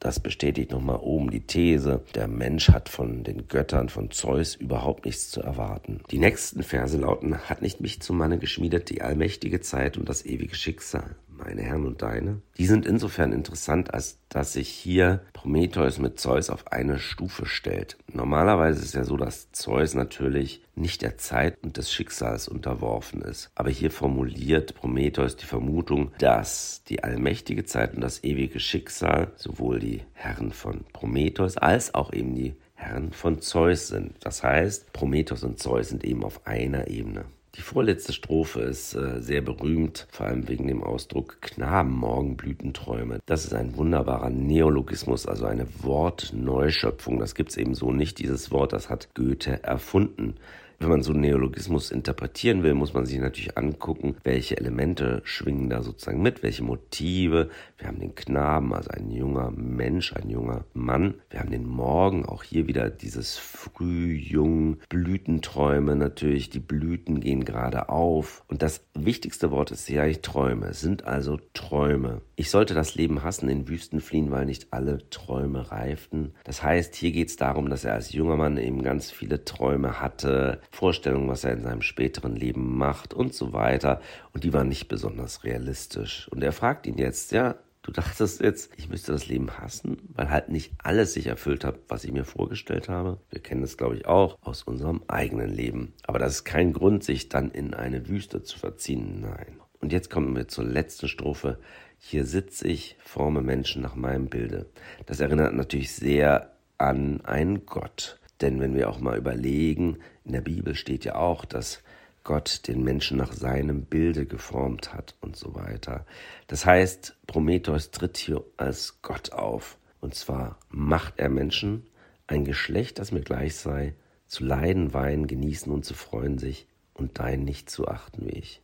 Das 0.00 0.18
bestätigt 0.18 0.70
nochmal 0.70 1.00
oben 1.02 1.30
die 1.30 1.42
These, 1.42 2.00
der 2.14 2.26
Mensch 2.26 2.70
hat 2.70 2.88
von 2.88 3.22
den 3.22 3.48
Göttern 3.48 3.90
von 3.90 4.10
Zeus 4.12 4.54
überhaupt 4.54 5.04
nichts 5.04 5.30
zu 5.30 5.42
erwarten. 5.42 6.00
Die 6.10 6.18
nächsten 6.18 6.62
Verse 6.62 6.96
lauten, 6.96 7.36
hat 7.36 7.60
nicht 7.60 7.82
mich 7.82 8.00
zum 8.00 8.16
Manne 8.16 8.38
geschmiedet 8.38 8.88
die 8.88 9.02
allmächtige 9.02 9.60
Zeit 9.60 9.98
und 9.98 10.08
das 10.08 10.24
ewige 10.24 10.54
Schicksal 10.54 11.16
meine 11.36 11.62
Herren 11.62 11.86
und 11.86 12.02
deine. 12.02 12.40
Die 12.58 12.66
sind 12.66 12.86
insofern 12.86 13.32
interessant, 13.32 13.92
als 13.94 14.18
dass 14.28 14.54
sich 14.54 14.68
hier 14.68 15.22
Prometheus 15.32 15.98
mit 15.98 16.18
Zeus 16.18 16.50
auf 16.50 16.70
eine 16.72 16.98
Stufe 16.98 17.46
stellt. 17.46 17.96
Normalerweise 18.12 18.82
ist 18.82 18.94
ja 18.94 19.04
so, 19.04 19.16
dass 19.16 19.50
Zeus 19.52 19.94
natürlich 19.94 20.62
nicht 20.74 21.02
der 21.02 21.18
Zeit 21.18 21.56
und 21.62 21.76
des 21.76 21.92
Schicksals 21.92 22.48
unterworfen 22.48 23.22
ist. 23.22 23.50
Aber 23.54 23.70
hier 23.70 23.90
formuliert 23.90 24.74
Prometheus 24.74 25.36
die 25.36 25.46
Vermutung, 25.46 26.12
dass 26.18 26.82
die 26.84 27.04
allmächtige 27.04 27.64
Zeit 27.64 27.94
und 27.94 28.00
das 28.00 28.24
ewige 28.24 28.60
Schicksal 28.60 29.32
sowohl 29.36 29.78
die 29.78 30.02
Herren 30.12 30.52
von 30.52 30.84
Prometheus 30.92 31.56
als 31.56 31.94
auch 31.94 32.12
eben 32.12 32.34
die 32.34 32.56
Herren 32.74 33.12
von 33.12 33.40
Zeus 33.40 33.88
sind. 33.88 34.14
Das 34.20 34.42
heißt, 34.42 34.92
Prometheus 34.92 35.42
und 35.44 35.58
Zeus 35.58 35.88
sind 35.88 36.04
eben 36.04 36.24
auf 36.24 36.46
einer 36.46 36.88
Ebene. 36.88 37.24
Die 37.56 37.62
vorletzte 37.62 38.12
Strophe 38.12 38.60
ist 38.60 38.94
äh, 38.94 39.22
sehr 39.22 39.40
berühmt, 39.40 40.06
vor 40.10 40.26
allem 40.26 40.46
wegen 40.46 40.66
dem 40.66 40.82
Ausdruck 40.82 41.40
Knabenmorgenblütenträume. 41.40 43.20
Das 43.24 43.44
ist 43.46 43.54
ein 43.54 43.76
wunderbarer 43.76 44.28
Neologismus, 44.28 45.26
also 45.26 45.46
eine 45.46 45.66
Wortneuschöpfung. 45.82 47.18
Das 47.18 47.34
gibt 47.34 47.50
es 47.50 47.56
eben 47.56 47.74
so 47.74 47.92
nicht. 47.92 48.18
Dieses 48.18 48.50
Wort, 48.50 48.74
das 48.74 48.90
hat 48.90 49.14
Goethe 49.14 49.62
erfunden. 49.62 50.34
Wenn 50.78 50.90
man 50.90 51.02
so 51.02 51.12
einen 51.12 51.22
Neologismus 51.22 51.90
interpretieren 51.90 52.62
will, 52.62 52.74
muss 52.74 52.92
man 52.92 53.06
sich 53.06 53.18
natürlich 53.18 53.56
angucken, 53.56 54.16
welche 54.24 54.58
Elemente 54.58 55.22
schwingen 55.24 55.70
da 55.70 55.82
sozusagen 55.82 56.20
mit, 56.20 56.42
welche 56.42 56.62
Motive. 56.64 57.48
Wir 57.78 57.88
haben 57.88 57.98
den 57.98 58.14
Knaben, 58.14 58.74
also 58.74 58.90
ein 58.90 59.10
junger 59.10 59.50
Mensch, 59.52 60.12
ein 60.12 60.28
junger 60.28 60.66
Mann. 60.74 61.14
Wir 61.30 61.40
haben 61.40 61.50
den 61.50 61.66
Morgen, 61.66 62.26
auch 62.26 62.42
hier 62.42 62.66
wieder 62.66 62.90
dieses 62.90 63.38
früh, 63.38 64.12
jung, 64.12 64.78
Blütenträume 64.90 65.96
natürlich. 65.96 66.50
Die 66.50 66.60
Blüten 66.60 67.20
gehen 67.20 67.44
gerade 67.44 67.88
auf. 67.88 68.44
Und 68.48 68.60
das 68.62 68.84
wichtigste 68.94 69.50
Wort 69.50 69.70
ist 69.70 69.88
ja 69.88 70.02
eigentlich 70.02 70.20
Träume, 70.20 70.66
es 70.66 70.80
sind 70.80 71.04
also 71.04 71.38
Träume. 71.54 72.20
Ich 72.36 72.50
sollte 72.50 72.74
das 72.74 72.94
Leben 72.94 73.22
hassen, 73.22 73.48
in 73.48 73.66
Wüsten 73.66 74.00
fliehen, 74.00 74.30
weil 74.30 74.44
nicht 74.44 74.72
alle 74.72 75.08
Träume 75.08 75.70
reiften. 75.70 76.34
Das 76.44 76.62
heißt, 76.62 76.94
hier 76.94 77.12
geht 77.12 77.28
es 77.28 77.36
darum, 77.36 77.70
dass 77.70 77.84
er 77.84 77.94
als 77.94 78.12
junger 78.12 78.36
Mann 78.36 78.58
eben 78.58 78.82
ganz 78.82 79.10
viele 79.10 79.44
Träume 79.44 80.00
hatte, 80.00 80.60
Vorstellungen, 80.70 81.28
was 81.28 81.44
er 81.44 81.52
in 81.52 81.62
seinem 81.62 81.82
späteren 81.82 82.36
Leben 82.36 82.76
macht 82.76 83.14
und 83.14 83.34
so 83.34 83.52
weiter. 83.52 84.00
Und 84.32 84.44
die 84.44 84.52
waren 84.52 84.68
nicht 84.68 84.88
besonders 84.88 85.44
realistisch. 85.44 86.28
Und 86.28 86.42
er 86.42 86.52
fragt 86.52 86.86
ihn 86.86 86.98
jetzt, 86.98 87.32
ja, 87.32 87.56
du 87.82 87.92
dachtest 87.92 88.40
jetzt, 88.40 88.72
ich 88.76 88.88
müsste 88.88 89.12
das 89.12 89.28
Leben 89.28 89.58
hassen, 89.58 89.98
weil 90.14 90.30
halt 90.30 90.48
nicht 90.48 90.72
alles 90.78 91.14
sich 91.14 91.28
erfüllt 91.28 91.64
hat, 91.64 91.78
was 91.88 92.04
ich 92.04 92.12
mir 92.12 92.24
vorgestellt 92.24 92.88
habe. 92.88 93.18
Wir 93.30 93.40
kennen 93.40 93.62
das, 93.62 93.76
glaube 93.76 93.96
ich, 93.96 94.06
auch 94.06 94.38
aus 94.42 94.64
unserem 94.64 95.02
eigenen 95.08 95.50
Leben. 95.50 95.92
Aber 96.06 96.18
das 96.18 96.34
ist 96.34 96.44
kein 96.44 96.72
Grund, 96.72 97.04
sich 97.04 97.28
dann 97.28 97.50
in 97.50 97.74
eine 97.74 98.08
Wüste 98.08 98.42
zu 98.42 98.58
verziehen. 98.58 99.20
Nein. 99.20 99.60
Und 99.80 99.92
jetzt 99.92 100.10
kommen 100.10 100.34
wir 100.34 100.48
zur 100.48 100.64
letzten 100.64 101.06
Strophe. 101.06 101.58
Hier 101.98 102.24
sitze 102.24 102.66
ich, 102.66 102.96
forme 102.98 103.40
Menschen 103.40 103.82
nach 103.82 103.94
meinem 103.94 104.26
Bilde. 104.26 104.66
Das 105.06 105.20
erinnert 105.20 105.54
natürlich 105.54 105.92
sehr 105.92 106.52
an 106.78 107.20
einen 107.24 107.66
Gott. 107.66 108.18
Denn 108.40 108.60
wenn 108.60 108.74
wir 108.74 108.90
auch 108.90 109.00
mal 109.00 109.16
überlegen, 109.16 109.98
in 110.24 110.32
der 110.32 110.40
Bibel 110.40 110.74
steht 110.74 111.04
ja 111.04 111.14
auch, 111.16 111.44
dass 111.44 111.82
Gott 112.24 112.66
den 112.66 112.82
Menschen 112.82 113.16
nach 113.16 113.32
seinem 113.32 113.82
Bilde 113.84 114.26
geformt 114.26 114.92
hat 114.92 115.14
und 115.20 115.36
so 115.36 115.54
weiter. 115.54 116.04
Das 116.48 116.66
heißt, 116.66 117.16
Prometheus 117.26 117.92
tritt 117.92 118.16
hier 118.16 118.42
als 118.56 119.00
Gott 119.00 119.32
auf. 119.32 119.78
Und 120.00 120.14
zwar 120.14 120.58
macht 120.68 121.14
er 121.18 121.28
Menschen, 121.28 121.86
ein 122.26 122.44
Geschlecht, 122.44 122.98
das 122.98 123.12
mir 123.12 123.20
gleich 123.20 123.54
sei, 123.54 123.94
zu 124.26 124.44
leiden, 124.44 124.92
weinen, 124.92 125.28
genießen 125.28 125.72
und 125.72 125.84
zu 125.84 125.94
freuen 125.94 126.38
sich 126.38 126.66
und 126.94 127.20
dein 127.20 127.44
nicht 127.44 127.70
zu 127.70 127.86
achten 127.86 128.26
wie 128.26 128.38
ich. 128.38 128.60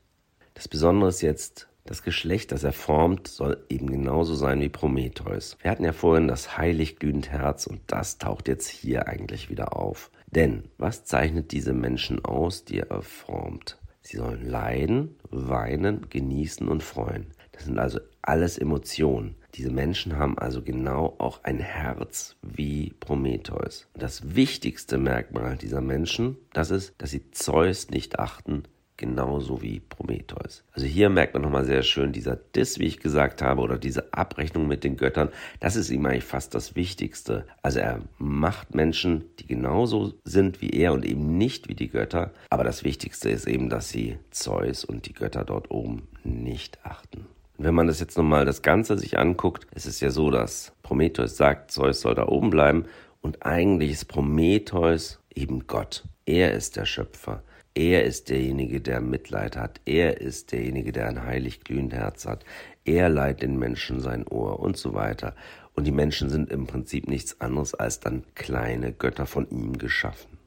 Das 0.55 0.67
Besondere 0.67 1.11
ist 1.11 1.23
jetzt, 1.23 1.69
das 1.85 2.03
Geschlecht, 2.03 2.53
das 2.53 2.65
er 2.65 2.73
formt, 2.73 3.29
soll 3.29 3.65
eben 3.69 3.89
genauso 3.89 4.35
sein 4.35 4.61
wie 4.61 4.69
Prometheus. 4.69 5.57
Wir 5.61 5.71
hatten 5.71 5.85
ja 5.85 5.93
vorhin 5.93 6.29
das 6.29 6.57
heilig 6.57 6.97
glühend 6.97 7.31
Herz 7.31 7.67
und 7.67 7.81
das 7.89 8.19
taucht 8.19 8.49
jetzt 8.49 8.69
hier 8.69 9.09
eigentlich 9.09 9.51
wieder 9.51 9.77
auf. 9.77 10.11
Denn 10.27 10.69
was 10.79 11.05
zeichnet 11.05 11.53
diese 11.53 11.73
Menschen 11.73 12.25
aus, 12.25 12.65
die 12.65 12.81
er 12.81 13.03
formt? 13.03 13.79
Sie 14.01 14.17
sollen 14.17 14.49
leiden, 14.49 15.17
weinen, 15.31 16.09
genießen 16.09 16.69
und 16.69 16.83
freuen. 16.83 17.29
Das 17.53 17.65
sind 17.65 17.79
also 17.79 18.01
alles 18.23 18.59
Emotionen. 18.59 19.37
Diese 19.55 19.71
Menschen 19.71 20.17
haben 20.17 20.39
also 20.39 20.63
genau 20.63 21.15
auch 21.19 21.45
ein 21.45 21.59
Herz 21.59 22.37
wie 22.43 22.95
Prometheus. 22.99 23.89
Das 23.95 24.35
wichtigste 24.35 24.97
Merkmal 24.97 25.57
dieser 25.57 25.83
Menschen, 25.83 26.39
das 26.53 26.71
ist, 26.71 26.95
dass 26.99 27.11
sie 27.11 27.31
Zeus 27.33 27.91
nicht 27.91 28.19
achten, 28.19 28.63
genauso 28.97 29.63
wie 29.63 29.81
Prometheus. 29.81 30.65
Also 30.73 30.87
hier 30.87 31.09
merkt 31.09 31.35
man 31.35 31.43
nochmal 31.43 31.65
sehr 31.65 31.83
schön, 31.83 32.13
dieser 32.13 32.37
Diss, 32.37 32.79
wie 32.79 32.87
ich 32.87 33.01
gesagt 33.01 33.43
habe, 33.43 33.63
oder 33.63 33.79
diese 33.79 34.13
Abrechnung 34.13 34.67
mit 34.67 34.85
den 34.85 34.97
Göttern, 34.97 35.31
das 35.61 35.77
ist 35.77 35.91
ihm 35.91 36.07
eigentlich 36.07 36.25
fast 36.25 36.55
das 36.55 36.77
Wichtigste. 36.77 37.47
Also 37.63 37.81
er 37.81 38.01
macht 38.19 38.75
Menschen, 38.75 39.25
die 39.39 39.47
genauso 39.47 40.15
sind 40.25 40.61
wie 40.61 40.71
er 40.71 40.93
und 40.93 41.05
eben 41.05 41.37
nicht 41.37 41.69
wie 41.69 41.75
die 41.75 41.89
Götter. 41.89 42.33
Aber 42.51 42.65
das 42.65 42.85
Wichtigste 42.85 43.31
ist 43.31 43.47
eben, 43.47 43.69
dass 43.69 43.89
sie 43.89 44.19
Zeus 44.31 44.85
und 44.85 45.07
die 45.07 45.15
Götter 45.15 45.45
dort 45.45 45.71
oben 45.71 46.09
nicht 46.25 46.79
achten. 46.85 47.27
Wenn 47.59 47.75
man 47.75 47.87
das 47.87 48.01
jetzt 48.01 48.17
nochmal 48.17 48.45
das 48.45 48.63
Ganze 48.63 48.99
sich 48.99 49.19
anguckt, 49.19 49.67
ist 49.75 49.87
es 49.87 50.01
ja 50.01 50.11
so, 50.11 50.31
dass 50.31 50.73
Prometheus 50.83 51.37
sagt, 51.37 51.71
Zeus 51.71 52.01
soll 52.01 52.15
da 52.15 52.27
oben 52.27 52.51
bleiben 52.51 52.87
und 53.21 53.47
eigentlich 53.47 53.93
ist 53.93 54.07
Prometheus 54.07 55.21
eben 55.35 55.67
Gott. 55.67 56.05
Er 56.27 56.53
ist 56.53 56.77
der 56.77 56.87
Schöpfer. 56.87 57.43
Er 57.75 58.05
ist 58.05 58.29
derjenige, 58.29 58.81
der 58.81 59.01
Mitleid 59.01 59.57
hat. 59.57 59.81
Er 59.87 60.21
ist 60.21 60.53
derjenige, 60.53 60.93
der 60.93 61.09
ein 61.09 61.25
heilig 61.25 61.65
glühendes 61.65 61.99
Herz 61.99 62.27
hat. 62.27 62.45
Er 62.85 63.09
leiht 63.09 63.41
den 63.41 63.59
Menschen 63.59 64.01
sein 64.01 64.27
Ohr 64.27 64.61
und 64.61 64.77
so 64.77 64.93
weiter. 64.93 65.35
Und 65.75 65.87
die 65.87 65.93
Menschen 65.93 66.29
sind 66.29 66.51
im 66.51 66.67
Prinzip 66.67 67.09
nichts 67.09 67.41
anderes 67.41 67.75
als 67.75 67.99
dann 68.01 68.25
kleine 68.35 68.93
Götter 68.93 69.25
von 69.25 69.49
ihm 69.49 69.79
geschaffen. 69.79 70.39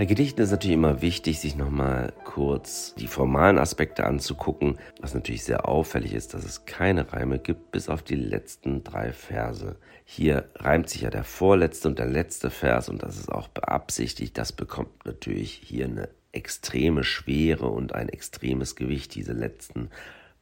Bei 0.00 0.06
Gedichten 0.06 0.40
ist 0.40 0.50
natürlich 0.50 0.76
immer 0.76 1.02
wichtig, 1.02 1.40
sich 1.40 1.56
nochmal 1.56 2.14
kurz 2.24 2.94
die 2.94 3.06
formalen 3.06 3.58
Aspekte 3.58 4.06
anzugucken, 4.06 4.78
was 4.98 5.12
natürlich 5.12 5.44
sehr 5.44 5.68
auffällig 5.68 6.14
ist, 6.14 6.32
dass 6.32 6.42
es 6.42 6.64
keine 6.64 7.12
Reime 7.12 7.38
gibt, 7.38 7.70
bis 7.70 7.90
auf 7.90 8.02
die 8.02 8.14
letzten 8.14 8.82
drei 8.82 9.12
Verse. 9.12 9.76
Hier 10.06 10.48
reimt 10.54 10.88
sich 10.88 11.02
ja 11.02 11.10
der 11.10 11.22
vorletzte 11.22 11.86
und 11.88 11.98
der 11.98 12.06
letzte 12.06 12.48
Vers 12.48 12.88
und 12.88 13.02
das 13.02 13.18
ist 13.18 13.30
auch 13.30 13.48
beabsichtigt. 13.48 14.38
Das 14.38 14.52
bekommt 14.52 15.04
natürlich 15.04 15.52
hier 15.52 15.84
eine 15.84 16.08
extreme 16.32 17.04
Schwere 17.04 17.68
und 17.68 17.94
ein 17.94 18.08
extremes 18.08 18.76
Gewicht, 18.76 19.14
diese 19.14 19.34
letzten 19.34 19.90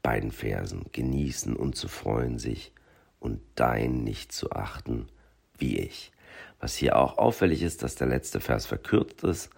beiden 0.03 0.31
Versen. 0.31 0.85
Genießen 0.93 1.57
und 1.57 1.75
zu 1.75 1.89
freuen 1.89 2.39
sich 2.39 2.73
und 3.19 3.41
dein 3.57 4.05
nicht 4.05 4.31
zu 4.31 4.53
achten, 4.53 5.09
wie 5.59 5.79
ich. 5.79 6.13
Was 6.61 6.75
hier 6.75 6.97
auch 6.97 7.19
auffällig 7.19 7.63
ist, 7.63 7.83
dass 7.83 7.95
der 7.95 8.09
letzte 8.09 8.41
Vers 8.41 8.67
verkürzt 8.67 9.23
ist. 9.25 9.51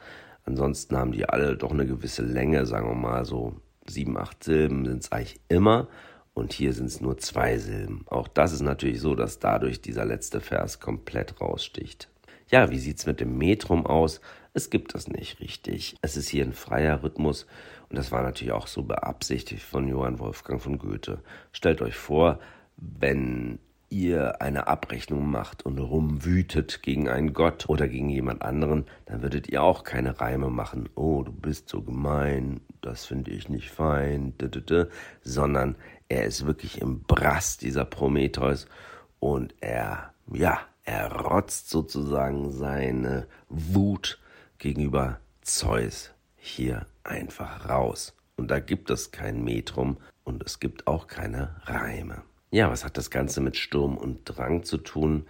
Ansonsten 0.45 0.97
haben 0.97 1.13
die 1.13 1.29
alle 1.29 1.57
doch 1.57 1.71
eine 1.71 1.87
gewisse 1.87 2.23
Länge, 2.23 2.67
sagen 2.67 2.89
wir 2.89 2.95
mal 2.95 3.25
so 3.25 3.61
sieben, 3.87 4.19
acht 4.19 4.45
Silben 4.45 4.85
sind 4.85 5.03
es 5.03 5.13
eigentlich 5.13 5.41
immer. 5.49 5.89
Und 6.35 6.53
hier 6.53 6.73
sind 6.73 6.87
es 6.87 7.01
nur 7.01 7.19
zwei 7.19 7.59
Silben. 7.59 8.05
Auch 8.07 8.29
das 8.29 8.53
ist 8.53 8.63
natürlich 8.63 9.01
so, 9.01 9.15
dass 9.15 9.41
dadurch 9.41 9.81
dieser 9.81 10.05
letzte 10.05 10.41
Vers 10.41 10.81
komplett 10.81 11.41
raussticht. 11.41 12.09
Ja, 12.49 12.71
wie 12.71 12.79
sieht 12.79 12.99
es 12.99 13.07
mit 13.07 13.21
dem 13.21 13.37
Metrum 13.39 13.87
aus? 13.87 14.21
Es 14.55 14.71
gibt 14.71 14.95
das 14.95 15.09
nicht 15.09 15.41
richtig. 15.41 15.97
Es 16.03 16.17
ist 16.17 16.29
hier 16.29 16.45
ein 16.45 16.53
freier 16.53 17.03
Rhythmus 17.03 17.47
und 17.89 17.97
das 17.97 18.11
war 18.11 18.23
natürlich 18.23 18.53
auch 18.53 18.67
so 18.67 18.83
beabsichtigt 18.83 19.63
von 19.63 19.87
Johann 19.87 20.19
Wolfgang 20.19 20.61
von 20.61 20.79
Goethe. 20.79 21.23
Stellt 21.53 21.83
euch 21.83 21.97
vor, 21.97 22.41
wenn 22.77 23.59
ihr 23.91 24.41
eine 24.41 24.69
Abrechnung 24.69 25.31
macht 25.31 25.67
und 25.67 25.79
rumwütet 25.79 26.83
gegen 26.83 27.09
einen 27.09 27.33
Gott 27.33 27.69
oder 27.69 27.89
gegen 27.89 28.09
jemand 28.09 28.43
anderen, 28.43 28.87
dann 29.07 29.23
würdet 29.23 29.49
ihr 29.49 29.63
auch 29.63 29.85
keine 29.85 30.21
Reime 30.21 30.49
machen. 30.49 30.89
Oh, 30.95 31.23
du 31.23 31.33
bist 31.33 31.69
so 31.69 31.83
gemein, 31.83 32.61
das 32.81 33.05
finde 33.05 33.33
ich 33.33 33.49
nicht 33.49 33.71
fein, 33.71 34.33
sondern 35.23 35.77
er 36.09 36.25
ist 36.25 36.47
wirklich 36.47 36.81
im 36.81 37.03
Brass, 37.03 37.59
dieser 37.59 37.85
Prometheus, 37.85 38.67
und 39.19 39.55
er, 39.61 40.15
ja, 40.33 40.61
er 40.85 41.13
rotzt 41.13 41.69
sozusagen 41.69 42.51
seine 42.51 43.27
Wut 43.49 44.19
gegenüber 44.59 45.21
Zeus 45.43 46.13
hier 46.37 46.87
einfach 47.05 47.69
raus. 47.69 48.15
Und 48.37 48.51
da 48.51 48.61
gibt 48.61 48.91
es 48.91 49.11
kein 49.11 49.45
Metrum 49.45 49.99
und 50.25 50.43
es 50.45 50.61
gibt 50.61 50.87
auch 50.87 51.07
keine 51.07 51.57
Reime. 51.65 52.23
Ja, 52.53 52.69
was 52.69 52.85
hat 52.85 52.97
das 52.97 53.11
Ganze 53.11 53.41
mit 53.41 53.57
Sturm 53.57 53.97
und 53.97 54.25
Drang 54.25 54.65
zu 54.65 54.79
tun? 54.79 55.27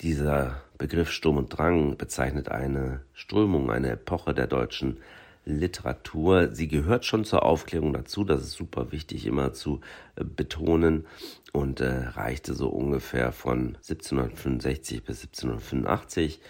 Dieser 0.00 0.62
Begriff 0.78 1.12
Sturm 1.12 1.36
und 1.36 1.48
Drang 1.48 1.96
bezeichnet 1.96 2.48
eine 2.48 3.02
Strömung, 3.12 3.70
eine 3.70 3.90
Epoche 3.90 4.34
der 4.34 4.48
deutschen 4.48 4.98
Literatur. 5.44 6.52
Sie 6.52 6.66
gehört 6.66 7.04
schon 7.04 7.24
zur 7.24 7.44
Aufklärung 7.44 7.92
dazu, 7.92 8.24
das 8.24 8.42
ist 8.42 8.54
super 8.54 8.90
wichtig 8.90 9.26
immer 9.26 9.52
zu 9.52 9.80
äh, 10.16 10.24
betonen 10.24 11.06
und 11.52 11.80
äh, 11.80 12.08
reichte 12.08 12.52
so 12.54 12.68
ungefähr 12.68 13.30
von 13.30 13.76
1765 13.76 15.04
bis 15.04 15.22
1785. 15.22 16.40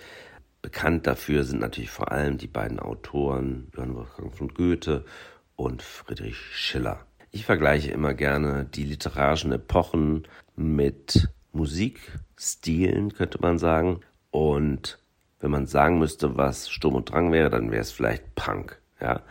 Bekannt 0.62 1.06
dafür 1.06 1.44
sind 1.44 1.60
natürlich 1.60 1.90
vor 1.90 2.10
allem 2.10 2.38
die 2.38 2.46
beiden 2.46 2.80
Autoren 2.80 3.70
Johann 3.76 3.94
Wolfgang 3.94 4.34
von 4.34 4.48
Goethe 4.48 5.04
und 5.56 5.82
Friedrich 5.82 6.38
Schiller. 6.38 7.04
Ich 7.30 7.44
vergleiche 7.44 7.90
immer 7.90 8.14
gerne 8.14 8.64
die 8.64 8.84
literarischen 8.84 9.52
Epochen 9.52 10.26
mit 10.54 11.28
Musikstilen, 11.52 13.12
könnte 13.12 13.38
man 13.40 13.58
sagen. 13.58 14.00
Und 14.30 14.98
wenn 15.40 15.50
man 15.50 15.66
sagen 15.66 15.98
müsste, 15.98 16.36
was 16.36 16.70
Sturm 16.70 16.94
und 16.94 17.10
Drang 17.10 17.32
wäre, 17.32 17.50
dann 17.50 17.70
wäre 17.70 17.82
es 17.82 17.90
vielleicht 17.90 18.34
Punk. 18.34 18.80
Ja? 19.00 19.22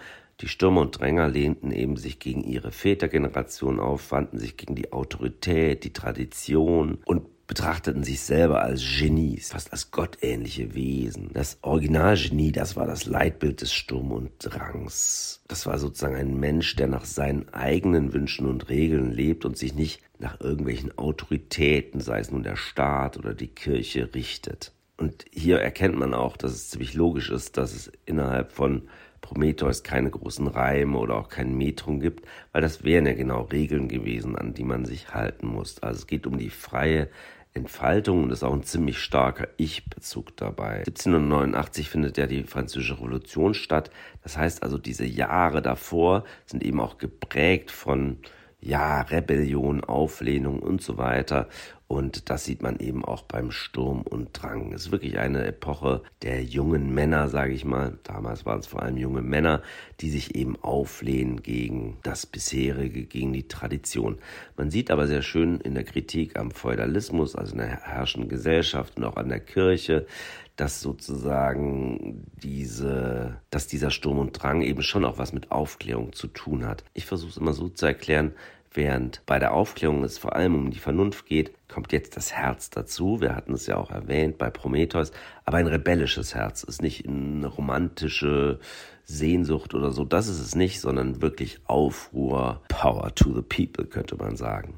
Die 0.42 0.48
Stürmer 0.48 0.82
und 0.82 1.00
Dränger 1.00 1.30
lehnten 1.30 1.72
eben 1.72 1.96
sich 1.96 2.20
gegen 2.20 2.44
ihre 2.44 2.72
Vätergeneration 2.72 3.80
auf, 3.80 4.12
wandten 4.12 4.38
sich 4.38 4.58
gegen 4.58 4.76
die 4.76 4.92
Autorität, 4.92 5.84
die 5.86 5.94
Tradition 5.94 7.00
und 7.06 7.26
betrachteten 7.48 8.04
sich 8.04 8.22
selber 8.22 8.62
als 8.62 8.82
Genies, 8.82 9.52
fast 9.52 9.72
als 9.72 9.92
gottähnliche 9.92 10.74
Wesen. 10.74 11.30
Das 11.34 11.60
Originalgenie, 11.62 12.52
das 12.52 12.76
war 12.76 12.88
das 12.88 13.06
Leitbild 13.06 13.62
des 13.62 13.74
Sturm 13.74 14.12
und 14.12 14.32
Drangs. 14.40 15.42
Das 15.48 15.66
war 15.66 15.78
sozusagen 15.78 16.16
ein 16.16 16.40
Mensch, 16.40 16.76
der 16.76 16.88
nach 16.88 17.06
seinen 17.06 17.50
eigenen 17.54 18.14
Wünschen 18.14 18.48
und 18.48 18.70
Regeln 18.70 19.12
lebt 19.12 19.46
und 19.46 19.58
sich 19.58 19.76
nicht 19.76 20.02
nach 20.18 20.40
irgendwelchen 20.40 20.98
Autoritäten, 20.98 22.00
sei 22.00 22.20
es 22.20 22.32
nun 22.32 22.44
der 22.44 22.56
Staat 22.56 23.18
oder 23.18 23.34
die 23.34 23.48
Kirche, 23.48 24.14
richtet. 24.16 24.72
Und 24.98 25.26
hier 25.32 25.60
erkennt 25.60 25.98
man 25.98 26.14
auch, 26.14 26.38
dass 26.38 26.54
es 26.54 26.70
ziemlich 26.70 26.94
logisch 26.94 27.30
ist, 27.30 27.58
dass 27.58 27.74
es 27.74 27.92
innerhalb 28.06 28.54
von 28.54 28.88
Prometheus 29.26 29.82
keine 29.82 30.12
großen 30.12 30.48
Reime 30.48 30.98
oder 31.00 31.16
auch 31.16 31.30
kein 31.30 31.58
Metrum 31.58 32.00
gibt, 32.00 32.28
weil 32.52 32.62
das 32.62 32.84
wären 32.84 33.08
ja 33.08 33.14
genau 33.14 33.42
Regeln 33.42 33.88
gewesen, 33.88 34.36
an 34.36 34.54
die 34.54 34.64
man 34.64 34.86
sich 34.86 35.16
halten 35.16 35.48
muss. 35.48 35.82
Also 35.82 36.02
es 36.02 36.08
geht 36.08 36.28
um 36.28 36.38
die 36.38 36.52
freie 36.52 37.10
Entfaltung 37.56 38.24
und 38.24 38.32
ist 38.32 38.44
auch 38.44 38.54
ein 38.54 38.64
ziemlich 38.64 39.00
starker 39.00 39.48
Ich-Bezug 39.58 40.38
dabei. 40.38 40.80
1789 40.80 41.90
findet 41.90 42.18
ja 42.18 42.28
die 42.28 42.44
Französische 42.44 42.98
Revolution 42.98 43.56
statt. 43.56 43.90
Das 44.22 44.38
heißt 44.38 44.62
also, 44.62 44.78
diese 44.78 45.06
Jahre 45.06 45.64
davor 45.64 46.24
sind 46.46 46.64
eben 46.64 46.80
auch 46.80 47.00
geprägt 47.00 47.72
von 47.72 48.18
ja, 48.66 49.02
Rebellion, 49.02 49.84
Auflehnung 49.84 50.60
und 50.60 50.82
so 50.82 50.98
weiter. 50.98 51.48
Und 51.88 52.32
das 52.32 52.46
sieht 52.46 52.64
man 52.64 52.80
eben 52.80 53.06
auch 53.06 53.22
beim 53.22 53.52
Sturm 53.52 54.02
und 54.02 54.30
Drang. 54.34 54.74
Es 54.74 54.88
ist 54.88 54.92
wirklich 54.92 55.20
eine 55.20 55.46
Epoche 55.46 56.02
der 56.24 56.44
jungen 56.44 56.96
Männer, 56.96 57.30
sage 57.30 57.54
ich 57.54 57.64
mal. 57.64 58.00
Damals 58.02 58.44
waren 58.44 58.60
es 58.60 58.66
vor 58.66 58.82
allem 58.82 58.98
junge 58.98 59.22
Männer, 59.22 59.62
die 60.02 60.10
sich 60.10 60.36
eben 60.36 60.56
auflehnen 60.64 61.44
gegen 61.44 61.98
das 62.02 62.26
bisherige, 62.26 63.04
gegen 63.04 63.34
die 63.34 63.48
Tradition. 63.48 64.18
Man 64.58 64.72
sieht 64.72 64.90
aber 64.90 65.06
sehr 65.06 65.22
schön 65.22 65.62
in 65.62 65.76
der 65.76 65.84
Kritik 65.84 66.40
am 66.40 66.50
Feudalismus, 66.50 67.36
also 67.36 67.52
in 67.52 67.60
der 67.60 67.82
herrschenden 67.84 68.30
Gesellschaft 68.30 68.98
und 68.98 69.04
auch 69.04 69.18
an 69.18 69.30
der 69.30 69.40
Kirche, 69.40 70.08
dass 70.56 70.82
sozusagen 70.82 72.26
diese, 72.42 73.38
dass 73.50 73.68
dieser 73.68 73.92
Sturm 73.92 74.20
und 74.20 74.32
Drang 74.32 74.62
eben 74.62 74.84
schon 74.84 75.06
auch 75.06 75.18
was 75.18 75.34
mit 75.34 75.52
Aufklärung 75.52 76.14
zu 76.14 76.28
tun 76.28 76.66
hat. 76.66 76.84
Ich 76.94 77.06
versuche 77.06 77.32
es 77.32 77.38
immer 77.38 77.54
so 77.54 77.70
zu 77.70 77.86
erklären, 77.86 78.34
Während 78.76 79.26
bei 79.26 79.40
der 79.40 79.54
Aufklärung 79.54 80.04
es 80.04 80.18
vor 80.18 80.36
allem 80.36 80.54
um 80.54 80.70
die 80.70 80.80
Vernunft 80.80 81.28
geht, 81.28 81.54
kommt 81.70 81.94
jetzt 81.94 82.18
das 82.18 82.34
Herz 82.34 82.70
dazu. 82.70 83.22
Wir 83.22 83.34
hatten 83.34 83.54
es 83.54 83.68
ja 83.68 83.78
auch 83.78 83.90
erwähnt 83.90 84.38
bei 84.38 84.50
Prometheus. 84.50 85.14
Aber 85.46 85.58
ein 85.58 85.68
rebellisches 85.68 86.36
Herz 86.36 86.64
ist 86.64 86.82
nicht 86.82 87.08
eine 87.08 87.48
romantische 87.48 88.60
Sehnsucht 89.06 89.76
oder 89.76 89.92
so. 89.92 90.04
Das 90.04 90.28
ist 90.28 90.42
es 90.42 90.56
nicht, 90.56 90.82
sondern 90.82 91.22
wirklich 91.22 91.62
Aufruhr, 91.64 92.64
Power 92.68 93.16
to 93.16 93.34
the 93.34 93.42
people, 93.42 93.86
könnte 93.86 94.18
man 94.18 94.36
sagen. 94.36 94.78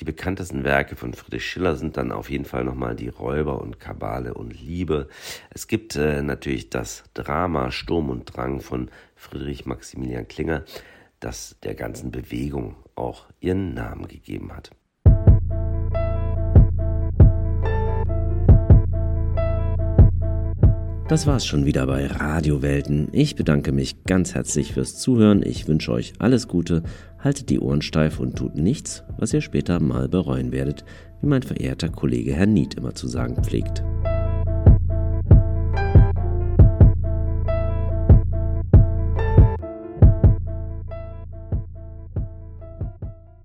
Die 0.00 0.04
bekanntesten 0.04 0.64
Werke 0.64 0.94
von 0.94 1.14
Friedrich 1.14 1.46
Schiller 1.46 1.76
sind 1.76 1.96
dann 1.96 2.12
auf 2.12 2.28
jeden 2.28 2.44
Fall 2.44 2.64
nochmal 2.64 2.94
die 2.94 3.08
Räuber 3.08 3.60
und 3.60 3.80
Kabale 3.80 4.34
und 4.34 4.50
Liebe. 4.60 5.08
Es 5.50 5.68
gibt 5.68 5.96
äh, 5.96 6.22
natürlich 6.22 6.68
das 6.68 7.04
Drama 7.14 7.70
Sturm 7.70 8.10
und 8.10 8.24
Drang 8.26 8.60
von 8.60 8.90
Friedrich 9.14 9.64
Maximilian 9.64 10.28
Klinger 10.28 10.64
das 11.20 11.56
der 11.62 11.74
ganzen 11.74 12.10
Bewegung 12.10 12.76
auch 12.94 13.26
ihren 13.40 13.74
Namen 13.74 14.06
gegeben 14.06 14.54
hat. 14.54 14.70
Das 21.08 21.24
war's 21.28 21.46
schon 21.46 21.64
wieder 21.64 21.86
bei 21.86 22.04
Radiowelten. 22.08 23.10
Ich 23.12 23.36
bedanke 23.36 23.70
mich 23.70 24.02
ganz 24.04 24.34
herzlich 24.34 24.72
fürs 24.72 24.96
Zuhören. 24.96 25.44
Ich 25.44 25.68
wünsche 25.68 25.92
euch 25.92 26.14
alles 26.18 26.48
Gute, 26.48 26.82
haltet 27.20 27.48
die 27.48 27.60
Ohren 27.60 27.80
steif 27.80 28.18
und 28.18 28.34
tut 28.34 28.56
nichts, 28.56 29.04
was 29.16 29.32
ihr 29.32 29.40
später 29.40 29.78
mal 29.78 30.08
bereuen 30.08 30.50
werdet, 30.50 30.84
wie 31.20 31.28
mein 31.28 31.44
verehrter 31.44 31.90
Kollege 31.90 32.34
Herr 32.34 32.46
Nied 32.46 32.74
immer 32.74 32.96
zu 32.96 33.06
sagen 33.06 33.36
pflegt. 33.44 33.84